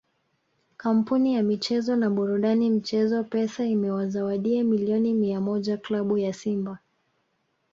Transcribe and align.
Kampuni 0.77 1.33
ya 1.35 1.43
michezo 1.43 1.95
na 1.95 2.09
burudani 2.09 2.69
mchezo 2.69 3.23
Pesa 3.23 3.65
imewazawadia 3.65 4.63
milioni 4.63 5.13
mia 5.13 5.41
moja 5.41 5.77
klabu 5.77 6.17
ya 6.17 6.33
Simba 6.33 6.77